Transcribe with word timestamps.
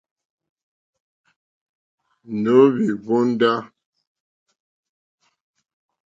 Nǒhwì 2.41 2.87
hwóndá. 3.03 3.53